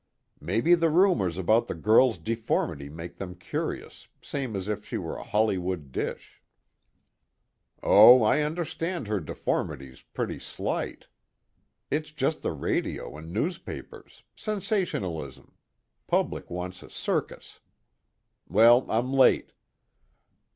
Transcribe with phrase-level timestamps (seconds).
[0.39, 5.15] "Maybe the rumors about the girl's deformity make them curious, same as if she were
[5.15, 6.41] a Hollywood dish."
[7.83, 11.05] "Oh, I understand her deformity's pretty slight.
[11.91, 13.31] It's just the radio and
[13.63, 15.53] papers sensationalism
[16.07, 17.59] public wants a circus.
[18.49, 19.53] Well, I'm late."